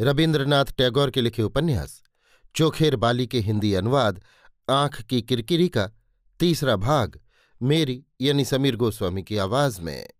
[0.00, 2.02] रविन्द्रनाथ टैगोर के लिखे उपन्यास,
[2.56, 4.22] चोखेर बाली के हिंदी अनुवाद,
[4.70, 5.90] आँख की किरकिरी का
[6.40, 7.20] तीसरा भाग,
[7.62, 10.10] मेरी यानी समीर गोस्वामी की आवाज़ में।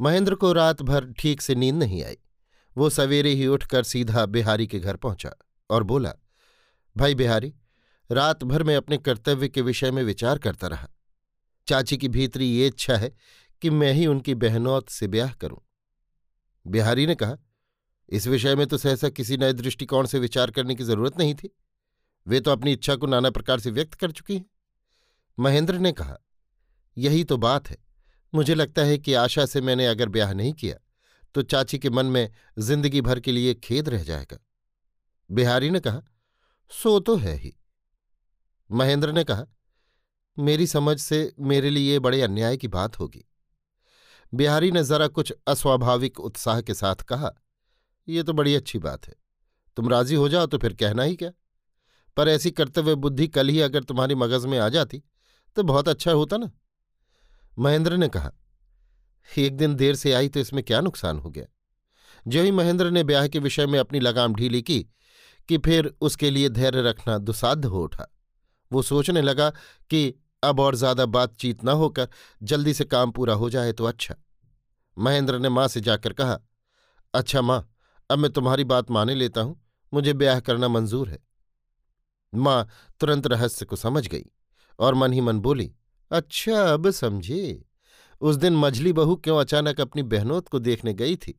[0.00, 2.16] महेंद्र को रात भर ठीक से नींद नहीं आई।
[2.76, 5.34] वो सवेरे ही उठकर सीधा बिहारी के घर पहुँचा
[5.70, 6.12] और बोला,
[6.96, 7.54] भाई बिहारी,
[8.12, 10.88] रात भर में अपने कर्तव्य के विषय में विचार करता रहा।
[11.68, 13.14] चाची की भीतरी ये इच्छा है
[13.62, 15.58] कि मैं ही उनकी बहनौत से ब्याह करूँ।
[16.66, 17.36] बिहारी ने कहा
[18.08, 21.50] इस विषय में तो सहसा किसी नए दृष्टिकोण से विचार करने की ज़रूरत नहीं थी।
[22.26, 24.44] वे तो अपनी इच्छा को नाना प्रकार से व्यक्त कर चुकी हैं।
[25.38, 26.16] महेंद्र ने कहा,
[26.96, 27.76] यही तो बात है।
[28.32, 30.76] मुझे लगता है कि आशा से मैंने अगर ब्याह नहीं किया
[31.34, 34.38] तो चाची के मन में ज़िंदगी भर के लिए खेद रह जाएगा।
[35.30, 36.02] बिहारी ने कहा,
[36.70, 37.52] सो तो है ही।
[38.70, 39.44] महेंद्र ने कहा,
[40.36, 43.24] मेरी समझ से मेरे लिए बड़े अन्याय की बात होगी।
[44.32, 47.32] बिहारी ने जरा कुछ अस्वाभाविक उत्साह के साथ कहा
[48.08, 49.14] ये तो बड़ी अच्छी बात है।
[49.76, 51.30] तुम राज़ी हो जाओ तो फिर कहना ही क्या?
[52.16, 55.02] पर ऐसी कर्तव्य बुद्धि कल ही अगर तुम्हारी मगज में आ जाती
[55.56, 56.50] तो बहुत अच्छा होता ना।
[57.58, 58.32] महेंद्र ने कहा,
[59.28, 61.44] एक दिन देर से आई तो इसमें क्या नुकसान हो गया?
[62.26, 64.80] जो ही महेंद्र ने ब्याह के विषय में अपनी लगाम ढीली की,
[65.48, 68.06] कि फिर उसके लिए धैर्य रखना दुसाध्य हो उठा।
[68.70, 69.50] वो सोचने लगा
[69.90, 72.08] कि अब और ज़्यादा बातचीत न होकर
[72.42, 74.14] जल्दी से काम पूरा हो जाए तो अच्छा।
[74.96, 76.38] महेंद्र ने माँ से जाकर कहा
[77.14, 77.64] अच्छा माँ
[78.10, 79.60] अब मैं तुम्हारी बात माने लेता हूँ,
[79.92, 81.18] मुझे ब्याह करना मंजूर है।
[82.32, 82.68] माँ
[83.00, 84.24] तुरंत रहस्य को समझ गई
[84.78, 85.70] और मन ही मन बोली
[86.10, 87.64] अच्छा अब समझे।
[88.20, 91.38] उस दिन मझली बहू क्यों अचानक अपनी बहनोत को देखने गई थी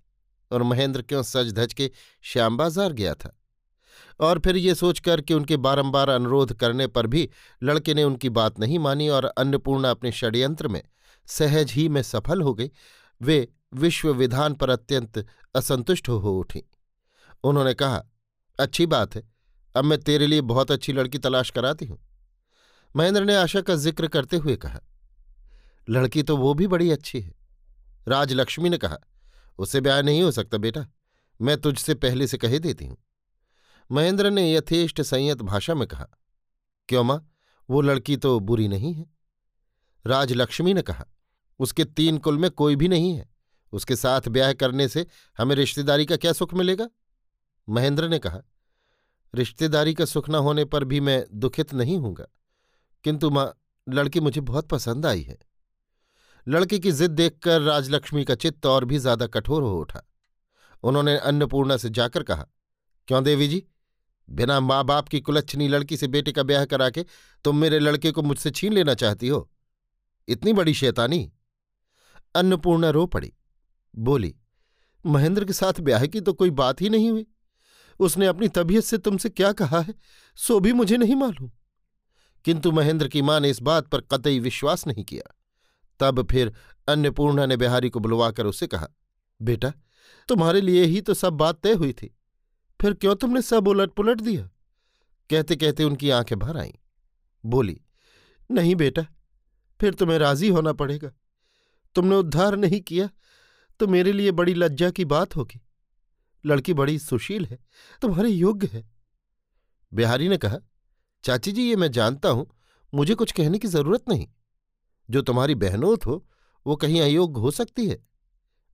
[0.51, 1.89] और महेंद्र क्यों सज धज के
[2.23, 3.33] श्याम बाज़ार गया था?
[4.19, 7.29] और फिर ये सोचकर कि उनके बारंबार अनुरोध करने पर भी
[7.61, 10.81] लड़के ने उनकी बात नहीं मानी और अन्नपूर्णा अपने षड्यंत्र में
[11.27, 12.69] सहज ही में सफल हो गई,
[13.21, 16.63] वे विश्व विधान पर अत्यंत असंतुष्ट हो उठी।
[17.43, 18.03] उन्होंने कहा,
[18.59, 19.23] अच्छी बात है,
[19.75, 21.99] अब मैं तेरे लिए बहुत अच्छी लड़की तलाश कराती हूँ।
[22.95, 24.79] महेंद्र ने आशा का ज़िक्र करते हुए कहा,
[25.87, 27.33] लड़की तो वो भी बड़ी अच्छी है।
[28.07, 28.97] राजलक्ष्मी ने कहा,
[29.59, 30.85] उससे ब्याह नहीं हो सकता बेटा,
[31.39, 32.97] मैं तुझसे पहले से कहे देती हूँ।
[33.89, 36.07] महेंद्र ने यथेष्ट संयत भाषा में कहा,
[36.89, 37.25] क्यों माँ,
[37.69, 39.05] वो लड़की तो बुरी नहीं है।
[40.05, 41.05] राजलक्ष्मी ने कहा,
[41.59, 43.29] उसके तीन कुल में कोई भी नहीं है।
[43.73, 45.05] उसके साथ ब्याह करने से
[45.37, 46.87] हमें रिश्तेदारी का क्या सुख मिलेगा?
[47.69, 48.41] महेंद्र ने कहा,
[49.35, 52.27] रिश्तेदारी का सुख न होने पर भी मैं दुखित नहीं हूँगा।
[53.03, 53.53] किंतु माँ,
[53.89, 55.37] लड़की मुझे बहुत पसंद आई है।
[56.47, 60.01] लड़की की जिद देखकर राजलक्ष्मी का चित्त और भी ज़्यादा कठोर हो उठा।
[60.83, 62.47] उन्होंने अन्नपूर्णा से जाकर कहा,
[63.07, 63.63] क्यों देवी जी?
[64.29, 67.05] बिना माँ बाप की कुलच्छनी लड़की से बेटे का ब्याह करा के
[67.43, 69.49] तुम मेरे लड़के को मुझसे छीन लेना चाहती हो?
[70.27, 71.31] इतनी बड़ी शैतानी!
[72.35, 73.33] अन्नपूर्णा रो पड़ी।
[73.97, 74.35] बोली,
[75.05, 77.25] महेंद्र के साथ ब्याह की तो कोई बात ही नहीं हुई।
[77.99, 79.93] उसने अपनी तबीयत से तुमसे क्या कहा है,
[80.35, 81.51] सो भी मुझे नहीं मालूम।
[82.45, 85.35] किंतु महेंद्र की माँ ने इस बात पर कतई विश्वास नहीं किया।
[85.99, 86.53] तब फिर
[86.89, 88.87] अन्नपूर्णा ने बिहारी को बुलवाकर उसे कहा,
[89.41, 89.73] बेटा,
[90.27, 92.17] तुम्हारे लिए ही तो सब बात तय हुई थी।
[92.81, 94.49] फिर क्यों तुमने सब उलट पुलट दिया?
[95.29, 96.73] कहते कहते उनकी आँखें भर आईं।
[97.45, 97.81] बोली,
[98.51, 99.05] नहीं बेटा,
[99.81, 101.11] फिर तुम्हें राज़ी होना पड़ेगा।
[101.95, 103.09] तुमने उद्धार नहीं किया
[103.79, 105.61] तो मेरे लिए बड़ी लज्जा की बात होगी।
[106.45, 107.59] लड़की बड़ी सुशील है,
[108.01, 108.83] तुम्हारे योग्य है।
[109.91, 110.57] बिहारी ने कहा,
[111.23, 112.47] चाची जी, ये मैं जानता हूँ,
[112.93, 114.27] मुझे कुछ कहने की ज़रूरत नहीं।
[115.09, 116.25] जो तुम्हारी बहनोत हो
[116.65, 118.05] वो कहीं अयोग्य हो सकती है।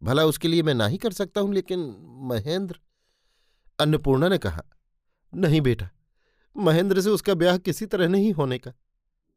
[0.01, 1.79] भला उसके लिए मैं ना ही कर सकता हूँ, लेकिन
[2.23, 2.79] महेंद्र,
[3.79, 4.63] अन्नपूर्णा ने कहा,
[5.33, 5.89] नहीं बेटा,
[6.55, 8.73] महेंद्र से उसका ब्याह किसी तरह नहीं होने का।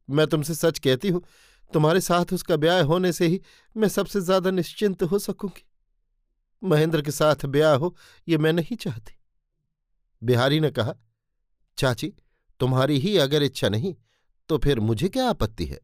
[0.09, 1.23] मैं तुमसे सच कहती हूँ
[1.73, 3.41] तुम्हारे साथ उसका ब्याह होने से ही
[3.77, 5.65] मैं सबसे ज़्यादा निश्चिंत हो सकूँगी।
[6.63, 7.95] महेंद्र के साथ ब्याह हो
[8.29, 9.19] ये मैं नहीं चाहती।
[10.23, 10.95] बिहारी ने कहा,
[11.79, 12.13] चाची,
[12.61, 13.95] तुम्हारी ही अगर इच्छा नहीं
[14.51, 15.81] तो फिर मुझे क्या आपत्ति है?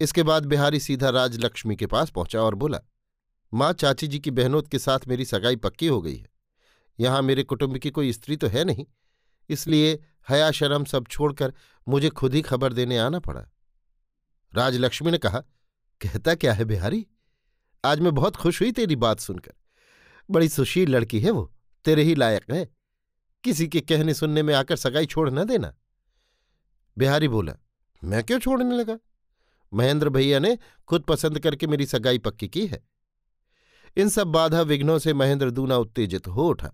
[0.00, 2.80] इसके बाद बिहारी सीधा राजलक्ष्मी के पास पहुँचा और बोला,
[3.52, 6.26] माँ, चाची जी की बहनोत के साथ मेरी सगाई पक्की हो गई है।
[6.98, 8.84] यहाँ मेरे कुटुंब की कोई स्त्री तो है नहीं,
[9.50, 9.98] इसलिए
[10.28, 11.52] हया शर्म सब छोड़कर
[11.86, 13.44] मुझे खुद ही खबर देने आना पड़ा।
[14.54, 15.40] राजलक्ष्मी ने कहा,
[16.00, 17.06] कहता क्या है बिहारी?
[17.84, 19.52] आज मैं बहुत खुश हुई तेरी बात सुनकर।
[20.30, 21.54] बड़ी सुशील लड़की है वो,
[21.84, 22.70] तेरे ही लायक है।
[23.44, 25.74] किसी के कहने सुनने में आकर सगाई छोड़ न देना।
[26.98, 27.54] बिहारी बोला,
[28.04, 28.98] मैं क्यों छोड़ने लगा?
[29.74, 30.58] महेंद्र भैया ने
[30.88, 32.88] खुद पसंद करके मेरी सगाई पक्की की है।
[33.96, 36.72] इन सब बाधा विघ्नों से महेंद्र दूना उत्तेजित हो उठा।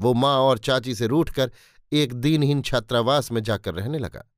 [0.00, 1.52] वो माँ और चाची से रूठकर
[1.92, 4.30] एक दीनहीन छात्रावास में जाकर रहने लगा।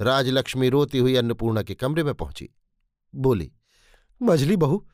[0.00, 2.48] राजलक्ष्मी रोती हुई अन्नपूर्णा के कमरे में पहुँची।
[3.14, 3.52] बोली,
[4.20, 4.86] मझली बहू,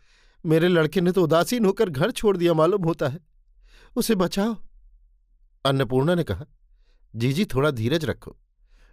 [0.45, 3.21] मेरे लड़के ने तो उदासीन होकर घर छोड़ दिया मालूम होता है।
[3.97, 4.57] उसे बचाओ।
[5.65, 6.47] अन्नपूर्णा ने कहा
[7.15, 8.37] जीजी थोड़ा धीरज रखो।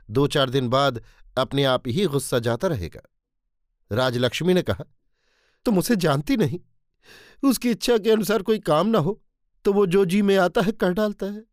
[0.09, 1.01] दो चार दिन बाद
[1.37, 3.01] अपने आप ही गुस्सा जाता रहेगा।
[3.91, 4.83] राजलक्ष्मी ने कहा,
[5.65, 6.59] तुम उसे जानती नहीं।
[7.43, 9.21] उसकी इच्छा के अनुसार कोई काम ना हो
[9.65, 11.43] तो वो जो जी में आता है कर डालता है।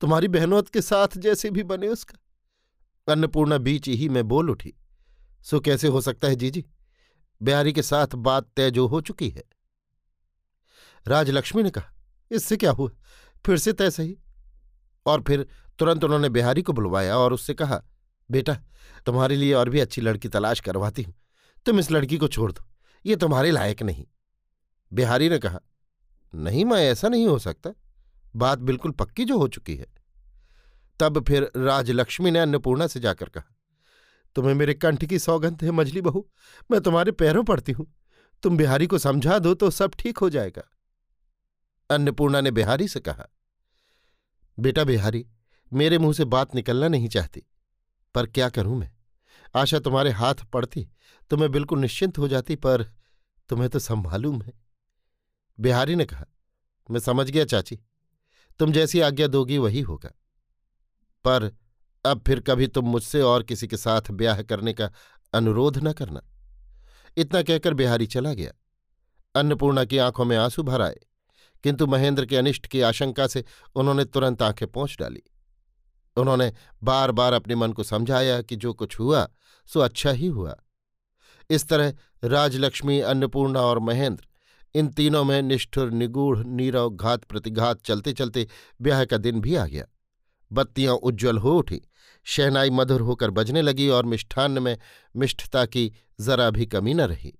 [0.00, 2.18] तुम्हारी बहनोत के साथ जैसे भी बने उसका।
[3.08, 4.74] अन्नपूर्णा बीच ही में बोल उठी।
[5.42, 6.64] सो कैसे हो सकता है, जीजी?
[7.42, 9.44] बिहारी के साथ बात तय जो हो चुकी है।
[11.06, 11.92] राजलक्ष्मी ने कहा,
[12.30, 12.90] इससे क्या हुआ?
[13.46, 14.16] फिर से तय सही।
[15.06, 15.46] और फिर
[15.78, 17.82] तुरंत उन्होंने बिहारी को बुलवाया और उससे कहा,
[18.30, 18.54] बेटा,
[19.06, 21.14] तुम्हारे लिए और भी अच्छी लड़की तलाश करवाती हूँ।
[21.66, 22.64] तुम इस लड़की को छोड़ दो,
[23.06, 24.04] ये तुम्हारे लायक नहीं।
[24.92, 25.60] बिहारी ने कहा,
[26.34, 27.70] नहीं मैं, ऐसा नहीं हो सकता।
[28.36, 29.86] बात बिल्कुल पक्की जो हो चुकी है।
[31.00, 33.44] तब फिर राजलक्ष्मी ने अन्नपूर्णा से जाकर कहा,
[34.36, 36.26] तुम्हें मेरे कंठ की सौगंध है मजली बहू।
[36.70, 37.86] मैं तुम्हारे पैरों पड़ती हूँ।
[38.42, 40.62] तुम बिहारी को समझा दो तो सब ठीक हो जाएगा।
[41.90, 43.26] अन्नपूर्णा ने बिहारी से कहा,
[44.58, 45.24] बेटा बिहारी,
[45.72, 47.42] मेरे मुँह से बात निकलना नहीं चाहती,
[48.14, 48.90] पर क्या करूँ मैं?
[49.54, 50.88] आशा तुम्हारे हाथ पड़ती
[51.30, 52.82] तो मैं बिल्कुल निश्चिंत हो जाती, पर
[53.50, 54.52] तुम्हें तो संभालूम है
[55.58, 56.24] बिहारी ने कहा,
[56.88, 57.78] मैं समझ गया चाची।
[58.60, 60.12] तुम जैसी आज्ञा दोगी वही होगा।
[61.24, 61.50] पर
[62.04, 64.90] अब फिर कभी तुम मुझसे और किसी के साथ ब्याह करने का
[65.34, 66.20] अनुरोध न करना।
[67.16, 68.52] इतना कहकर बिहारी चला गया।
[69.34, 70.96] अन्नपूर्णा की आँखों में आँसू भर आए,
[71.64, 73.44] किंतु महेंद्र के अनिष्ट की आशंका से
[73.76, 75.22] उन्होंने तुरंत आँखें पहुँच डाली।
[76.16, 79.26] उन्होंने बार बार अपने मन को समझाया कि जो कुछ हुआ,
[79.68, 80.56] सो अच्छा ही हुआ।
[81.50, 81.92] इस तरह
[82.24, 84.26] राजलक्ष्मी, अन्नपूर्णा और महेंद्र,
[84.74, 88.46] इन तीनों में निष्ठुर, निगूढ़, नीरव घात प्रतिघात चलते चलते
[88.80, 89.84] ब्याह का दिन भी आ गया।
[90.52, 91.80] बत्तियाँ उज्ज्वल हो उठी।
[92.24, 94.78] शहनाई मधुर होकर बजने लगी और मिष्ठान्न में
[95.16, 97.38] मिष्ठता की जरा भी कमी न रही।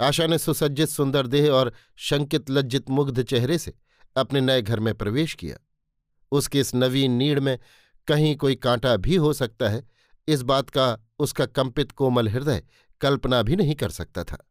[0.00, 3.74] आशा ने सुसज्जित सुंदर देह और शंकित लज्जित मुग्ध चेहरे से
[4.16, 5.56] अपने नए घर में प्रवेश किया।
[6.32, 7.58] उसके इस नवीन नीड़ में
[8.08, 9.86] कहीं कोई कांटा भी हो सकता है,
[10.28, 12.62] इस बात का उसका कंपित कोमल हृदय
[13.00, 14.47] कल्पना भी नहीं कर सकता था।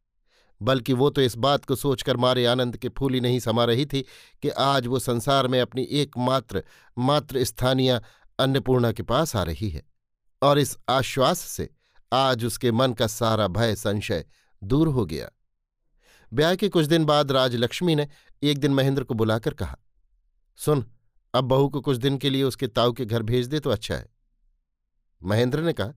[0.62, 4.02] बल्कि वो तो इस बात को सोचकर मारे आनंद के फूली नहीं समा रही थी
[4.42, 6.64] कि आज वो संसार में अपनी एकमात्र
[6.98, 8.00] मात्र स्थानीय
[8.38, 9.82] अन्नपूर्णा के पास आ रही है।
[10.42, 11.70] और इस आश्वास से
[12.12, 14.24] आज उसके मन का सारा भय संशय
[14.64, 15.28] दूर हो गया।
[16.32, 18.08] ब्याह के कुछ दिन बाद राजलक्ष्मी ने
[18.42, 19.78] एक दिन महेंद्र को बुलाकर कहा,
[20.56, 20.84] सुन,
[21.34, 23.94] अब बहू को कुछ दिन के लिए उसके ताऊ के घर भेज दे तो अच्छा
[23.94, 24.06] है।
[25.24, 25.88] महेंद्र ने कहा,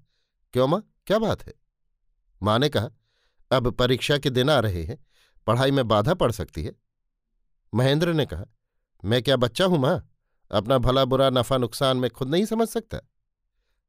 [0.54, 1.54] क्यों माँ, क्या बात है?
[2.44, 2.90] माँ ने कहा
[3.52, 4.98] अब परीक्षा के दिन आ रहे हैं।
[5.48, 6.74] पढ़ाई में बाधा पड़ सकती है।
[7.74, 8.46] महेंद्र ने कहा,
[9.04, 10.08] मैं क्या बच्चा हूँ माँ?
[10.52, 13.00] अपना भला बुरा नफा नुकसान मैं खुद नहीं समझ सकता।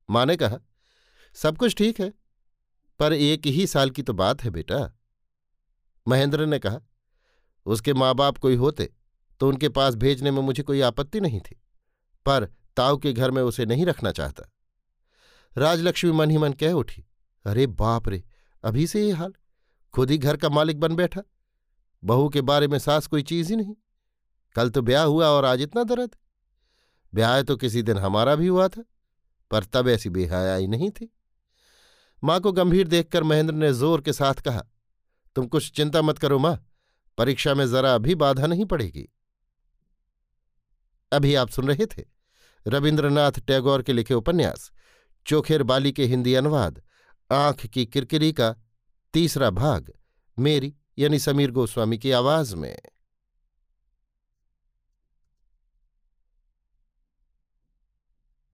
[0.09, 0.59] माँ ने कहा,
[1.37, 2.12] सब कुछ ठीक है,
[3.00, 4.78] पर एक ही साल की तो बात है बेटा।
[6.07, 6.81] महेंद्र ने कहा,
[7.66, 8.90] उसके माँ बाप कोई होते
[9.40, 11.54] तो उनके पास भेजने में मुझे कोई आपत्ति नहीं थी,
[12.26, 12.45] पर
[12.76, 14.45] ताऊ के घर में उसे नहीं रखना चाहता।
[15.57, 17.04] राजलक्ष्मी मन ही मन कह उठी,
[17.45, 18.23] अरे बाप रे,
[18.64, 19.33] अभी से ये हाल
[19.95, 21.23] खुद ही घर का मालिक बन बैठा।
[22.03, 23.75] बहू के बारे में सास कोई चीज़ ही नहीं।
[24.57, 26.17] कल तो ब्याह हुआ और आज इतना दर्द।
[27.13, 28.85] ब्याह तो किसी दिन हमारा भी हुआ था,
[29.51, 31.11] पर तब ऐसी बेहयाई नहीं थी।
[32.23, 34.63] माँ को गंभीर देखकर महेंद्र ने ज़ोर के साथ कहा,
[35.37, 36.57] तुम कुछ चिंता मत करो माँ,
[37.19, 39.09] परीक्षा में जरा अभी बाधा नहीं पड़ेगी।
[41.13, 42.05] अभी आप सुन रहे थे
[42.67, 44.71] रविन्द्रनाथ टैगोर के लिखे उपन्यास,
[45.27, 46.83] चोखेर बाली के हिंदी अनुवाद,
[47.31, 48.55] आँख की किरकिरी का
[49.14, 49.92] तीसरा भाग
[50.38, 52.78] मेरी यानी समीर गोस्वामी की आवाज़ में।